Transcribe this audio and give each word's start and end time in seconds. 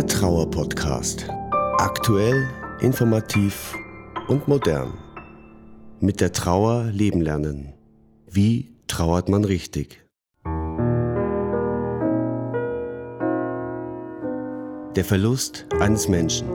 Der 0.00 0.06
Trauer-Podcast. 0.06 1.28
Aktuell, 1.76 2.48
informativ 2.80 3.74
und 4.28 4.48
modern. 4.48 4.94
Mit 6.00 6.22
der 6.22 6.32
Trauer 6.32 6.84
leben 6.84 7.20
lernen. 7.20 7.74
Wie 8.26 8.78
trauert 8.86 9.28
man 9.28 9.44
richtig? 9.44 10.02
Der 14.96 15.04
Verlust 15.04 15.66
eines 15.80 16.08
Menschen. 16.08 16.48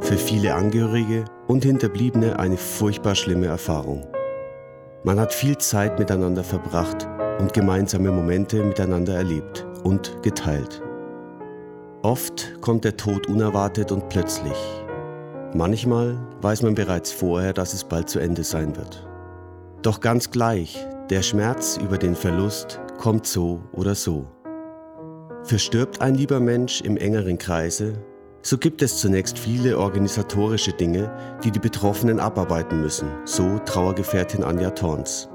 Für 0.00 0.18
viele 0.18 0.54
Angehörige 0.54 1.24
und 1.48 1.64
Hinterbliebene 1.64 2.38
eine 2.38 2.58
furchtbar 2.58 3.14
schlimme 3.14 3.46
Erfahrung. 3.46 4.06
Man 5.02 5.18
hat 5.18 5.32
viel 5.32 5.56
Zeit 5.56 5.98
miteinander 5.98 6.44
verbracht 6.44 7.08
und 7.38 7.54
gemeinsame 7.54 8.12
Momente 8.12 8.62
miteinander 8.62 9.14
erlebt 9.14 9.66
und 9.82 10.22
geteilt. 10.22 10.82
Oft 12.02 12.60
kommt 12.62 12.84
der 12.84 12.96
Tod 12.96 13.26
unerwartet 13.26 13.92
und 13.92 14.08
plötzlich. 14.08 14.56
Manchmal 15.54 16.18
weiß 16.40 16.62
man 16.62 16.74
bereits 16.74 17.12
vorher, 17.12 17.52
dass 17.52 17.74
es 17.74 17.84
bald 17.84 18.08
zu 18.08 18.18
Ende 18.20 18.42
sein 18.42 18.74
wird. 18.76 19.06
Doch 19.82 20.00
ganz 20.00 20.30
gleich, 20.30 20.86
der 21.10 21.22
Schmerz 21.22 21.76
über 21.76 21.98
den 21.98 22.14
Verlust 22.14 22.80
kommt 22.98 23.26
so 23.26 23.62
oder 23.72 23.94
so. 23.94 24.26
Verstirbt 25.42 26.00
ein 26.00 26.14
lieber 26.14 26.40
Mensch 26.40 26.80
im 26.80 26.96
engeren 26.96 27.38
Kreise, 27.38 27.94
so 28.42 28.56
gibt 28.56 28.80
es 28.80 28.98
zunächst 28.98 29.38
viele 29.38 29.78
organisatorische 29.78 30.72
Dinge, 30.72 31.10
die 31.44 31.50
die 31.50 31.58
Betroffenen 31.58 32.20
abarbeiten 32.20 32.80
müssen, 32.80 33.08
so 33.26 33.58
Trauergefährtin 33.66 34.44
Anja 34.44 34.70
Torns. 34.70 35.29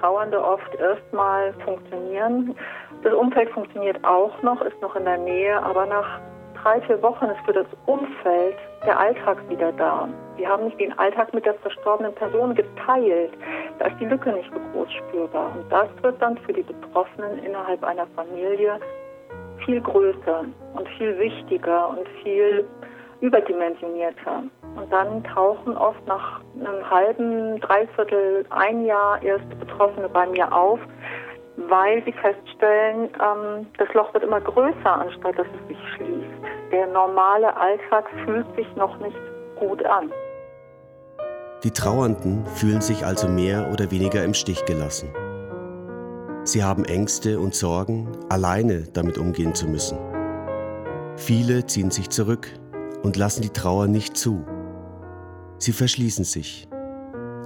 Trauernde 0.00 0.42
oft 0.42 0.74
erstmal 0.74 1.52
funktionieren. 1.64 2.54
Das 3.02 3.12
Umfeld 3.14 3.50
funktioniert 3.50 4.02
auch 4.04 4.42
noch, 4.42 4.60
ist 4.62 4.80
noch 4.82 4.96
in 4.96 5.04
der 5.04 5.18
Nähe, 5.18 5.62
aber 5.62 5.86
nach 5.86 6.20
drei, 6.62 6.80
vier 6.82 7.00
Wochen 7.02 7.26
ist 7.26 7.40
für 7.44 7.52
das 7.52 7.66
Umfeld 7.86 8.56
der 8.84 8.98
Alltag 8.98 9.38
wieder 9.48 9.72
da. 9.72 10.08
Wir 10.36 10.48
haben 10.48 10.64
nicht 10.64 10.80
den 10.80 10.96
Alltag 10.98 11.32
mit 11.32 11.46
der 11.46 11.54
verstorbenen 11.54 12.14
Person 12.14 12.54
geteilt. 12.54 13.32
Da 13.78 13.86
ist 13.86 14.00
die 14.00 14.06
Lücke 14.06 14.32
nicht 14.32 14.50
so 14.52 14.60
groß 14.72 14.92
spürbar. 14.92 15.52
Und 15.54 15.70
das 15.70 15.88
wird 16.02 16.20
dann 16.20 16.36
für 16.38 16.52
die 16.52 16.62
Betroffenen 16.62 17.38
innerhalb 17.44 17.82
einer 17.84 18.06
Familie 18.16 18.78
viel 19.64 19.80
größer 19.80 20.44
und 20.74 20.88
viel 20.98 21.18
wichtiger 21.18 21.88
und 21.90 22.06
viel 22.22 22.66
überdimensionierter. 23.20 24.44
Und 24.76 24.92
dann 24.92 25.24
tauchen 25.24 25.76
oft 25.76 26.06
nach 26.06 26.40
einem 26.54 26.90
halben, 26.90 27.60
dreiviertel, 27.60 28.44
ein 28.50 28.84
Jahr 28.84 29.22
erst 29.22 29.48
Betroffene 29.58 30.08
bei 30.08 30.26
mir 30.26 30.52
auf, 30.52 30.78
weil 31.56 32.04
sie 32.04 32.12
feststellen, 32.12 33.08
ähm, 33.22 33.66
das 33.78 33.92
Loch 33.94 34.12
wird 34.12 34.24
immer 34.24 34.40
größer, 34.40 34.92
anstatt 34.92 35.38
dass 35.38 35.46
es 35.46 35.68
sich 35.68 35.78
schließt. 35.94 36.72
Der 36.72 36.86
normale 36.88 37.56
Alltag 37.56 38.04
fühlt 38.24 38.46
sich 38.56 38.66
noch 38.76 38.98
nicht 38.98 39.16
gut 39.58 39.84
an. 39.86 40.10
Die 41.64 41.70
Trauernden 41.70 42.44
fühlen 42.46 42.82
sich 42.82 43.04
also 43.04 43.28
mehr 43.28 43.70
oder 43.72 43.90
weniger 43.90 44.22
im 44.22 44.34
Stich 44.34 44.64
gelassen. 44.66 45.08
Sie 46.44 46.62
haben 46.62 46.84
Ängste 46.84 47.40
und 47.40 47.54
Sorgen, 47.54 48.08
alleine 48.28 48.84
damit 48.92 49.18
umgehen 49.18 49.54
zu 49.54 49.66
müssen. 49.66 49.98
Viele 51.16 51.64
ziehen 51.66 51.90
sich 51.90 52.10
zurück 52.10 52.48
und 53.06 53.16
lassen 53.16 53.42
die 53.42 53.52
Trauer 53.52 53.86
nicht 53.86 54.16
zu. 54.16 54.44
Sie 55.58 55.72
verschließen 55.72 56.24
sich. 56.24 56.68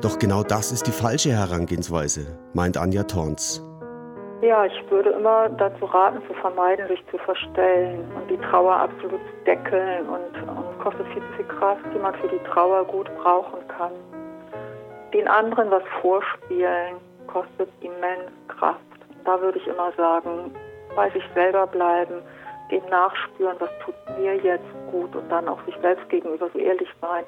Doch 0.01 0.19
genau 0.19 0.43
das 0.43 0.73
ist 0.73 0.87
die 0.87 0.91
falsche 0.91 1.31
Herangehensweise, 1.31 2.39
meint 2.55 2.77
Anja 2.79 3.05
Torns. 3.05 3.63
Ja, 4.41 4.65
ich 4.65 4.91
würde 4.91 5.11
immer 5.11 5.51
dazu 5.51 5.85
raten, 5.85 6.23
zu 6.27 6.33
vermeiden, 6.41 6.89
sich 6.89 7.05
zu 7.11 7.19
verstellen 7.19 8.11
und 8.17 8.31
die 8.31 8.39
Trauer 8.39 8.75
absolut 8.75 9.21
zu 9.21 9.45
deckeln 9.45 10.09
und, 10.09 10.49
und 10.49 10.79
kostet 10.79 11.07
viel 11.09 11.23
zu 11.23 11.37
viel 11.37 11.45
Kraft, 11.59 11.85
die 11.95 11.99
man 11.99 12.15
für 12.15 12.29
die 12.29 12.43
Trauer 12.51 12.85
gut 12.87 13.11
brauchen 13.23 13.61
kann. 13.69 13.93
Den 15.13 15.29
anderen 15.29 15.71
was 15.71 15.83
vorspielen 16.01 16.97
kostet 17.27 17.69
immens 17.83 18.33
Kraft 18.49 18.81
da 19.25 19.41
würde 19.41 19.59
ich 19.59 19.67
immer 19.67 19.93
sagen, 19.97 20.55
bei 20.97 21.11
sich 21.11 21.23
selber 21.35 21.67
bleiben, 21.67 22.23
dem 22.71 22.85
nachspüren, 22.87 23.57
was 23.59 23.71
tut 23.85 23.95
mir 24.19 24.37
jetzt 24.37 24.65
gut 24.91 25.15
und 25.15 25.29
dann 25.31 25.49
auch 25.49 25.65
sich 25.65 25.75
selbst 25.83 26.09
gegenüber 26.09 26.49
so 26.53 26.59
ehrlich 26.59 26.89
sein. 27.01 27.25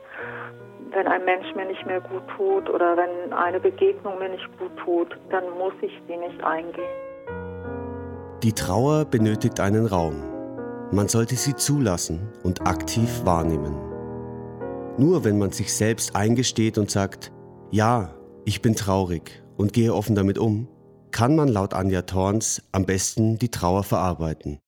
Wenn 0.90 1.06
ein 1.06 1.24
Mensch 1.24 1.54
mir 1.54 1.66
nicht 1.66 1.86
mehr 1.86 2.00
gut 2.00 2.22
tut 2.36 2.68
oder 2.68 2.96
wenn 2.96 3.32
eine 3.32 3.60
Begegnung 3.60 4.18
mir 4.18 4.28
nicht 4.28 4.46
gut 4.58 4.76
tut, 4.84 5.18
dann 5.30 5.44
muss 5.58 5.72
ich 5.80 5.92
sie 6.06 6.16
nicht 6.16 6.42
eingehen. 6.42 6.84
Die 8.42 8.52
Trauer 8.52 9.04
benötigt 9.04 9.60
einen 9.60 9.86
Raum. 9.86 10.24
Man 10.90 11.08
sollte 11.08 11.36
sie 11.36 11.54
zulassen 11.54 12.28
und 12.42 12.66
aktiv 12.66 13.24
wahrnehmen. 13.24 13.74
Nur 14.98 15.24
wenn 15.24 15.38
man 15.38 15.50
sich 15.50 15.72
selbst 15.72 16.14
eingesteht 16.14 16.76
und 16.76 16.90
sagt, 16.90 17.32
ja, 17.70 18.14
ich 18.44 18.60
bin 18.60 18.74
traurig 18.74 19.42
und 19.56 19.72
gehe 19.72 19.94
offen 19.94 20.14
damit 20.14 20.38
um, 20.38 20.68
kann 21.12 21.36
man 21.36 21.48
laut 21.48 21.72
Anja 21.72 22.02
Thorns 22.02 22.62
am 22.72 22.84
besten 22.84 23.38
die 23.38 23.50
Trauer 23.50 23.84
verarbeiten. 23.84 24.58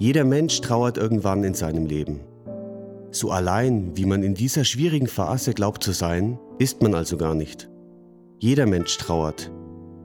Jeder 0.00 0.24
Mensch 0.24 0.60
trauert 0.60 0.98
irgendwann 0.98 1.44
in 1.44 1.54
seinem 1.54 1.86
Leben. 1.86 2.20
So 3.12 3.30
allein, 3.30 3.92
wie 3.94 4.06
man 4.06 4.24
in 4.24 4.34
dieser 4.34 4.64
schwierigen 4.64 5.06
Phase 5.06 5.54
glaubt 5.54 5.84
zu 5.84 5.92
sein, 5.92 6.36
ist 6.58 6.82
man 6.82 6.94
also 6.94 7.16
gar 7.16 7.36
nicht. 7.36 7.70
Jeder 8.40 8.66
Mensch 8.66 8.98
trauert. 8.98 9.52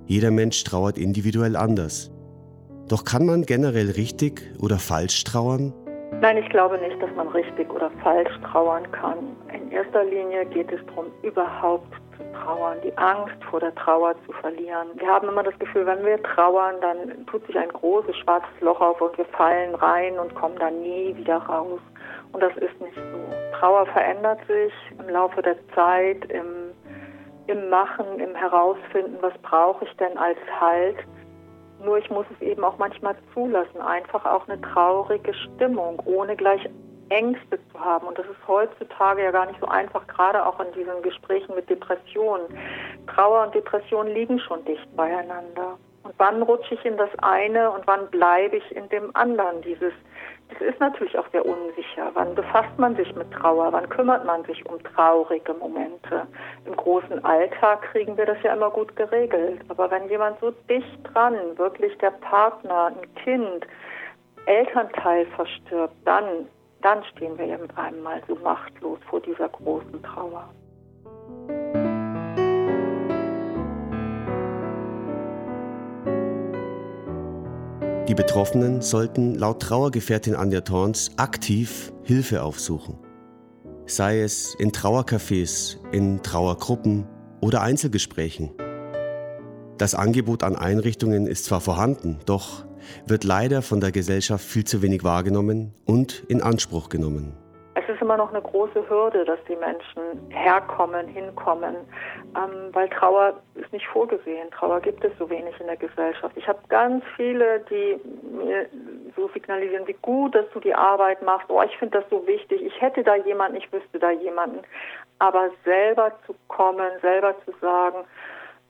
Jeder 0.06 0.30
Mensch 0.30 0.64
trauert 0.64 1.00
individuell 1.00 1.56
anders. 1.56 2.12
Doch 2.88 3.04
kann 3.04 3.26
man 3.26 3.46
generell 3.48 3.90
richtig 3.90 4.44
oder 4.60 4.78
falsch 4.78 5.24
trauern? 5.24 5.74
Nein, 6.22 6.38
ich 6.38 6.50
glaube 6.50 6.78
nicht, 6.80 7.02
dass 7.02 7.16
man 7.16 7.28
richtig 7.30 7.72
oder 7.74 7.90
falsch 8.04 8.32
trauern 8.44 8.92
kann. 8.92 9.18
In 9.54 9.72
erster 9.72 10.04
Linie 10.04 10.46
geht 10.46 10.72
es 10.72 10.80
darum, 10.88 11.06
überhaupt 11.24 11.92
zu 12.20 12.40
trauern, 12.40 12.78
die 12.84 12.96
Angst 12.98 13.42
vor 13.50 13.60
der 13.60 13.74
Trauer 13.76 14.14
zu 14.26 14.34
verlieren. 14.34 14.90
Wir 14.96 15.08
haben 15.08 15.28
immer 15.28 15.44
das 15.44 15.58
Gefühl, 15.58 15.86
wenn 15.86 16.06
wir 16.06 16.22
trauern, 16.22 16.76
dann 16.82 17.26
tut 17.28 17.46
sich 17.48 17.58
ein 17.58 17.70
großes 17.70 18.16
schwarzes 18.18 18.62
Loch 18.62 18.80
auf 18.82 19.00
und 19.02 19.18
wir 19.18 19.26
fallen 19.26 19.74
rein 19.76 20.20
und 20.20 20.36
kommen 20.36 20.58
dann 20.60 20.82
nie 20.82 21.16
wieder 21.16 21.38
raus. 21.38 21.80
Und 22.34 22.44
das 22.44 22.56
ist 22.58 22.80
nicht 22.82 22.96
so. 22.96 23.58
Trauer 23.60 23.86
verändert 23.88 24.40
sich 24.48 24.74
im 25.00 25.10
Laufe 25.10 25.42
der 25.42 25.56
Zeit, 25.74 26.26
im, 26.26 26.72
im 27.48 27.70
Machen, 27.70 28.20
im 28.20 28.36
Herausfinden, 28.36 29.18
was 29.22 29.34
brauche 29.42 29.86
ich 29.86 29.96
denn 29.98 30.18
als 30.18 30.38
Halt. 30.60 30.98
Nur 31.84 31.98
ich 31.98 32.10
muss 32.10 32.26
es 32.36 32.42
eben 32.42 32.64
auch 32.64 32.78
manchmal 32.78 33.16
zulassen, 33.34 33.82
einfach 33.82 34.26
auch 34.26 34.48
eine 34.50 34.60
traurige 34.62 35.34
Stimmung, 35.34 36.02
ohne 36.06 36.36
gleich 36.36 36.70
Ängste 37.10 37.60
zu 37.72 37.80
haben. 37.80 38.08
Und 38.08 38.18
das 38.18 38.26
ist 38.26 38.48
heutzutage 38.48 39.24
ja 39.24 39.32
gar 39.32 39.46
nicht 39.46 39.60
so 39.60 39.68
einfach, 39.68 40.06
gerade 40.08 40.46
auch 40.46 40.60
in 40.60 40.72
diesen 40.74 41.02
Gesprächen 41.02 41.56
mit 41.56 41.70
Depressionen. 41.70 42.46
Trauer 43.08 43.46
und 43.46 43.56
Depression 43.56 44.08
liegen 44.08 44.40
schon 44.40 44.64
dicht 44.66 44.96
beieinander. 44.96 45.78
Und 46.04 46.14
wann 46.18 46.42
rutsche 46.42 46.76
ich 46.76 46.86
in 46.86 46.98
das 46.98 47.10
eine 47.20 47.72
und 47.72 47.86
wann 47.86 48.08
bleibe 48.08 48.58
ich 48.58 48.76
in 48.76 48.88
dem 48.90 49.16
anderen? 49.16 49.62
Dieses 49.62 49.94
es 50.50 50.62
ist 50.62 50.80
natürlich 50.80 51.18
auch 51.18 51.30
sehr 51.32 51.46
unsicher. 51.46 52.10
Wann 52.16 52.34
befasst 52.34 52.78
man 52.78 52.96
sich 52.96 53.14
mit 53.16 53.32
Trauer? 53.32 53.72
Wann 53.72 53.88
kümmert 53.88 54.26
man 54.26 54.44
sich 54.46 54.66
um 54.66 54.82
traurige 54.84 55.54
Momente? 55.54 56.26
Im 56.66 56.76
großen 56.76 57.24
Alltag 57.24 57.84
kriegen 57.84 58.18
wir 58.18 58.26
das 58.26 58.42
ja 58.44 58.54
immer 58.54 58.72
gut 58.72 58.96
geregelt. 58.96 59.62
Aber 59.68 59.92
wenn 59.92 60.10
jemand 60.10 60.40
so 60.40 60.52
dicht 60.68 61.00
dran, 61.04 61.36
wirklich 61.58 61.96
der 62.00 62.12
Partner, 62.12 62.88
ein 62.88 63.16
Kind, 63.24 63.68
Elternteil 64.46 65.28
verstirbt, 65.28 65.96
dann, 66.06 66.48
dann 66.82 67.04
stehen 67.12 67.38
wir 67.38 67.46
ja 67.46 67.58
mit 67.58 67.78
einem 67.78 68.02
Mal 68.02 68.22
so 68.28 68.36
machtlos 68.36 69.00
vor 69.10 69.20
dieser 69.22 69.50
großen 69.50 70.02
Trauer. 70.04 70.50
Die 78.08 78.16
Betroffenen 78.16 78.82
sollten 78.82 79.36
laut 79.36 79.62
Trauergefährtin 79.62 80.34
Anja 80.36 80.62
Thorns 80.62 81.12
aktiv 81.18 81.94
Hilfe 82.04 82.42
aufsuchen. 82.42 82.98
Sei 83.86 84.22
es 84.22 84.56
in 84.56 84.72
Trauercafés, 84.72 85.78
in 85.92 86.24
Trauergruppen 86.24 87.06
oder 87.42 87.62
Einzelgesprächen. 87.62 88.52
Das 89.78 89.94
Angebot 89.94 90.44
an 90.44 90.56
Einrichtungen 90.56 91.28
ist 91.28 91.46
zwar 91.46 91.62
vorhanden, 91.62 92.20
doch 92.26 92.66
wird 93.06 93.24
leider 93.24 93.62
von 93.62 93.80
der 93.80 93.92
Gesellschaft 93.92 94.44
viel 94.44 94.64
zu 94.64 94.82
wenig 94.82 95.04
wahrgenommen 95.04 95.74
und 95.86 96.24
in 96.28 96.42
Anspruch 96.42 96.90
genommen 96.90 97.34
ist 97.90 98.02
immer 98.02 98.18
noch 98.18 98.30
eine 98.30 98.42
große 98.42 98.88
Hürde, 98.90 99.26
dass 99.26 99.40
die 99.48 99.56
Menschen 99.56 100.32
herkommen, 100.32 101.08
hinkommen, 101.08 101.76
ähm, 102.36 102.70
weil 102.72 102.88
Trauer 102.90 103.42
ist 103.56 103.72
nicht 103.74 103.88
vorgesehen. 103.88 104.50
Trauer 104.52 104.80
gibt 104.80 105.04
es 105.04 105.12
so 105.18 105.30
wenig 105.30 105.60
in 105.60 105.68
der 105.68 105.76
Gesellschaft. 105.76 106.36
Ich 106.38 106.48
habe 106.48 106.60
ganz 106.70 107.04
viele, 107.16 107.60
die 107.70 108.00
mir 108.32 108.68
so 109.16 109.28
signalisieren, 109.34 109.88
wie 109.88 109.98
gut, 110.02 110.36
dass 110.36 110.46
du 110.54 110.60
die 110.60 110.74
Arbeit 110.74 111.22
machst. 111.24 111.50
Oh, 111.50 111.62
ich 111.62 111.76
finde 111.78 112.00
das 112.00 112.10
so 112.10 112.26
wichtig. 112.26 112.62
Ich 112.62 112.80
hätte 112.80 113.04
da 113.04 113.16
jemanden, 113.16 113.58
ich 113.58 113.72
wüsste 113.74 114.00
da 114.00 114.12
jemanden. 114.12 114.60
Aber 115.18 115.50
selber 115.66 116.14
zu 116.26 116.36
kommen, 116.48 116.92
selber 117.02 117.36
zu 117.46 117.54
sagen, 117.60 118.06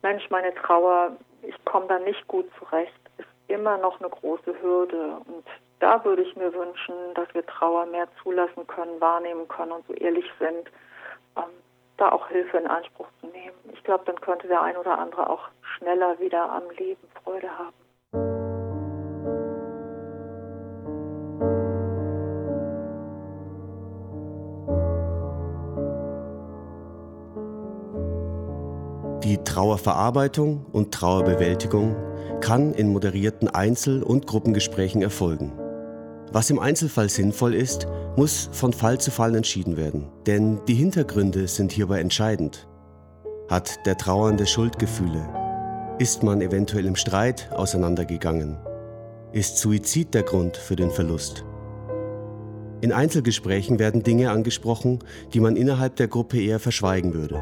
Mensch, 0.02 0.28
meine 0.30 0.54
Trauer, 0.54 1.16
ich 1.42 1.54
komme 1.64 1.86
da 1.86 1.98
nicht 1.98 2.26
gut 2.26 2.46
zurecht, 2.58 2.99
immer 3.50 3.76
noch 3.78 4.00
eine 4.00 4.08
große 4.08 4.54
Hürde. 4.62 5.18
Und 5.26 5.44
da 5.80 6.04
würde 6.04 6.22
ich 6.22 6.36
mir 6.36 6.52
wünschen, 6.52 6.94
dass 7.14 7.32
wir 7.34 7.44
Trauer 7.46 7.86
mehr 7.86 8.08
zulassen 8.22 8.66
können, 8.66 9.00
wahrnehmen 9.00 9.48
können 9.48 9.72
und 9.72 9.86
so 9.86 9.94
ehrlich 9.94 10.26
sind, 10.38 10.70
ähm, 11.36 11.50
da 11.96 12.12
auch 12.12 12.28
Hilfe 12.28 12.58
in 12.58 12.66
Anspruch 12.66 13.08
zu 13.20 13.26
nehmen. 13.26 13.56
Ich 13.72 13.82
glaube, 13.84 14.04
dann 14.06 14.20
könnte 14.20 14.48
der 14.48 14.62
ein 14.62 14.76
oder 14.76 14.98
andere 14.98 15.28
auch 15.28 15.48
schneller 15.76 16.18
wieder 16.18 16.50
am 16.50 16.62
Leben 16.78 17.06
Freude 17.22 17.48
haben. 17.58 17.74
Die 29.22 29.36
Trauerverarbeitung 29.44 30.66
und 30.72 30.92
Trauerbewältigung 30.92 32.09
kann 32.40 32.74
in 32.74 32.88
moderierten 32.88 33.48
Einzel- 33.48 34.02
und 34.02 34.26
Gruppengesprächen 34.26 35.02
erfolgen. 35.02 35.52
Was 36.32 36.50
im 36.50 36.58
Einzelfall 36.58 37.08
sinnvoll 37.08 37.54
ist, 37.54 37.86
muss 38.16 38.48
von 38.52 38.72
Fall 38.72 38.98
zu 38.98 39.10
Fall 39.10 39.34
entschieden 39.34 39.76
werden, 39.76 40.08
denn 40.26 40.60
die 40.66 40.74
Hintergründe 40.74 41.48
sind 41.48 41.72
hierbei 41.72 42.00
entscheidend. 42.00 42.68
Hat 43.48 43.84
der 43.84 43.96
Trauernde 43.96 44.46
Schuldgefühle? 44.46 45.28
Ist 45.98 46.22
man 46.22 46.40
eventuell 46.40 46.86
im 46.86 46.96
Streit 46.96 47.50
auseinandergegangen? 47.52 48.56
Ist 49.32 49.58
Suizid 49.58 50.14
der 50.14 50.22
Grund 50.22 50.56
für 50.56 50.76
den 50.76 50.90
Verlust? 50.90 51.44
In 52.80 52.92
Einzelgesprächen 52.92 53.78
werden 53.78 54.02
Dinge 54.02 54.30
angesprochen, 54.30 55.00
die 55.34 55.40
man 55.40 55.56
innerhalb 55.56 55.96
der 55.96 56.08
Gruppe 56.08 56.40
eher 56.40 56.58
verschweigen 56.58 57.12
würde. 57.12 57.40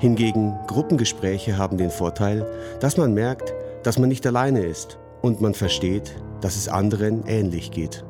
Hingegen 0.00 0.56
Gruppengespräche 0.66 1.58
haben 1.58 1.76
den 1.76 1.90
Vorteil, 1.90 2.46
dass 2.80 2.96
man 2.96 3.14
merkt, 3.14 3.52
dass 3.88 3.98
man 3.98 4.10
nicht 4.10 4.26
alleine 4.26 4.66
ist 4.66 4.98
und 5.22 5.40
man 5.40 5.54
versteht, 5.54 6.14
dass 6.42 6.56
es 6.56 6.68
anderen 6.68 7.24
ähnlich 7.26 7.70
geht. 7.70 8.04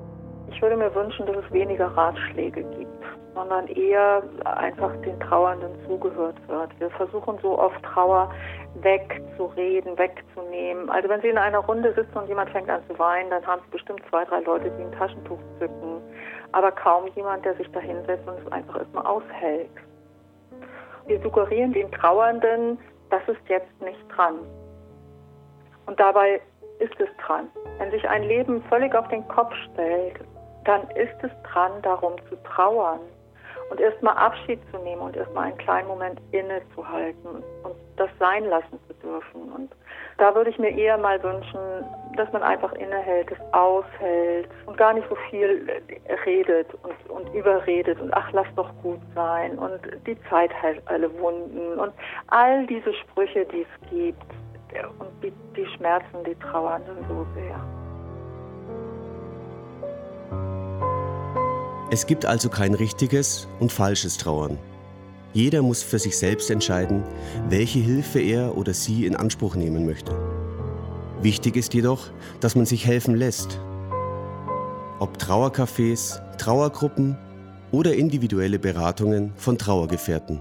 Ich 0.50 0.60
würde 0.60 0.76
mir 0.76 0.92
wünschen, 0.92 1.24
dass 1.24 1.36
es 1.36 1.52
weniger 1.52 1.86
Ratschläge 1.86 2.64
gibt, 2.64 3.04
sondern 3.32 3.68
eher 3.68 4.24
einfach 4.44 4.90
den 5.02 5.20
Trauernden 5.20 5.70
zugehört 5.86 6.34
wird. 6.48 6.80
Wir 6.80 6.90
versuchen 6.90 7.38
so 7.42 7.56
oft 7.56 7.80
Trauer 7.84 8.28
wegzureden, 8.82 9.96
wegzunehmen. 9.96 10.90
Also 10.90 11.08
wenn 11.08 11.20
Sie 11.20 11.28
in 11.28 11.38
einer 11.38 11.60
Runde 11.60 11.94
sitzen 11.94 12.18
und 12.18 12.26
jemand 12.26 12.50
fängt 12.50 12.68
an 12.68 12.80
zu 12.90 12.98
weinen, 12.98 13.30
dann 13.30 13.46
haben 13.46 13.62
Sie 13.66 13.70
bestimmt 13.70 14.02
zwei, 14.10 14.24
drei 14.24 14.40
Leute, 14.40 14.72
die 14.76 14.82
ein 14.82 14.90
Taschentuch 14.98 15.38
zücken, 15.60 16.02
aber 16.50 16.72
kaum 16.72 17.06
jemand, 17.14 17.44
der 17.44 17.54
sich 17.54 17.70
da 17.70 17.78
hinsetzt 17.78 18.26
und 18.26 18.34
es 18.44 18.50
einfach 18.50 18.80
erstmal 18.80 19.06
aushält. 19.06 19.70
Wir 21.06 21.22
suggerieren 21.22 21.72
den 21.72 21.88
Trauernden, 21.92 22.78
das 23.10 23.22
ist 23.28 23.48
jetzt 23.48 23.80
nicht 23.80 24.04
dran. 24.08 24.40
Und 25.88 25.98
dabei 25.98 26.40
ist 26.80 27.00
es 27.00 27.08
dran. 27.16 27.48
Wenn 27.78 27.90
sich 27.90 28.06
ein 28.06 28.22
Leben 28.22 28.62
völlig 28.68 28.94
auf 28.94 29.08
den 29.08 29.26
Kopf 29.26 29.54
stellt, 29.72 30.20
dann 30.66 30.82
ist 30.90 31.16
es 31.22 31.30
dran, 31.50 31.72
darum 31.80 32.12
zu 32.28 32.36
trauern 32.44 33.00
und 33.70 33.80
erstmal 33.80 34.14
Abschied 34.14 34.60
zu 34.70 34.78
nehmen 34.78 35.00
und 35.00 35.16
erstmal 35.16 35.44
einen 35.44 35.56
kleinen 35.56 35.88
Moment 35.88 36.20
innezuhalten 36.32 37.42
und 37.62 37.74
das 37.96 38.10
sein 38.18 38.44
lassen 38.44 38.78
zu 38.86 38.94
dürfen. 39.02 39.50
Und 39.50 39.74
da 40.18 40.34
würde 40.34 40.50
ich 40.50 40.58
mir 40.58 40.70
eher 40.70 40.98
mal 40.98 41.22
wünschen, 41.22 41.58
dass 42.16 42.30
man 42.32 42.42
einfach 42.42 42.72
innehält, 42.74 43.32
es 43.32 43.38
aushält 43.54 44.48
und 44.66 44.76
gar 44.76 44.92
nicht 44.92 45.08
so 45.08 45.16
viel 45.30 45.70
redet 46.26 46.68
und, 46.82 47.10
und 47.10 47.34
überredet 47.34 47.98
und 47.98 48.12
ach, 48.12 48.30
lass 48.32 48.46
doch 48.56 48.70
gut 48.82 49.00
sein 49.14 49.58
und 49.58 49.80
die 50.06 50.20
Zeit 50.28 50.50
heilt 50.62 50.82
alle 50.86 51.10
Wunden 51.18 51.78
und 51.78 51.94
all 52.26 52.66
diese 52.66 52.92
Sprüche, 52.92 53.46
die 53.46 53.62
es 53.62 53.90
gibt 53.90 54.34
und 54.98 55.10
die, 55.22 55.32
die 55.56 55.66
schmerzen 55.76 56.24
die 56.26 56.34
Trauernden 56.36 56.96
so 57.08 57.26
sehr. 57.34 57.60
Es 61.90 62.06
gibt 62.06 62.26
also 62.26 62.50
kein 62.50 62.74
richtiges 62.74 63.48
und 63.60 63.72
falsches 63.72 64.18
Trauern. 64.18 64.58
Jeder 65.32 65.62
muss 65.62 65.82
für 65.82 65.98
sich 65.98 66.18
selbst 66.18 66.50
entscheiden, 66.50 67.02
welche 67.48 67.78
Hilfe 67.78 68.20
er 68.20 68.56
oder 68.56 68.74
sie 68.74 69.06
in 69.06 69.16
Anspruch 69.16 69.54
nehmen 69.54 69.86
möchte. 69.86 70.12
Wichtig 71.22 71.56
ist 71.56 71.74
jedoch, 71.74 72.10
dass 72.40 72.54
man 72.54 72.66
sich 72.66 72.86
helfen 72.86 73.16
lässt. 73.16 73.60
Ob 75.00 75.16
Trauercafés, 75.16 76.20
Trauergruppen 76.36 77.16
oder 77.72 77.94
individuelle 77.94 78.58
Beratungen 78.58 79.32
von 79.36 79.58
Trauergefährten. 79.58 80.40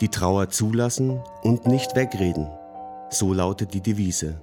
Die 0.00 0.08
Trauer 0.08 0.50
zulassen 0.50 1.22
und 1.42 1.66
nicht 1.66 1.96
wegreden. 1.96 2.46
So 3.10 3.32
lautet 3.32 3.72
die 3.72 3.80
Devise. 3.80 4.40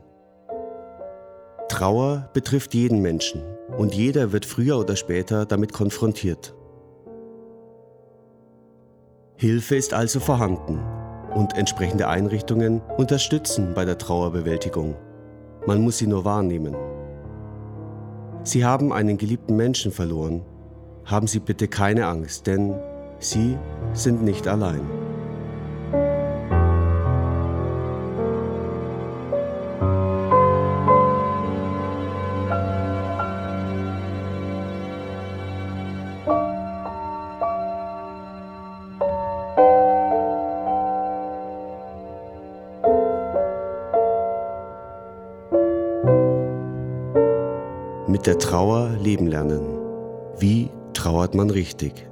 Trauer 1.68 2.30
betrifft 2.34 2.74
jeden 2.74 3.02
Menschen 3.02 3.42
und 3.78 3.94
jeder 3.94 4.32
wird 4.32 4.46
früher 4.46 4.78
oder 4.78 4.96
später 4.96 5.46
damit 5.46 5.74
konfrontiert. 5.74 6.56
Hilfe 9.36 9.76
ist 9.76 9.94
also 9.94 10.20
vorhanden 10.20 10.80
und 11.34 11.58
entsprechende 11.58 12.08
Einrichtungen 12.08 12.82
unterstützen 12.98 13.74
bei 13.74 13.84
der 13.86 13.98
Trauerbewältigung. 13.98 14.96
Man 15.66 15.82
muss 15.82 15.98
sie 15.98 16.08
nur 16.08 16.24
wahrnehmen. 16.24 16.76
Sie 18.44 18.64
haben 18.64 18.94
einen 18.94 19.18
geliebten 19.18 19.56
Menschen 19.56 19.92
verloren. 19.92 20.44
Haben 21.06 21.28
Sie 21.28 21.40
bitte 21.40 21.68
keine 21.68 22.08
Angst, 22.08 22.48
denn 22.48 22.76
Sie 23.20 23.58
sind 23.94 24.24
nicht 24.24 24.48
allein. 24.48 25.03
Mit 48.24 48.36
der 48.36 48.40
Trauer 48.40 48.90
leben 49.02 49.28
lernen. 49.28 49.60
Wie 50.40 50.70
trauert 50.94 51.36
man 51.36 51.50
richtig? 51.50 52.08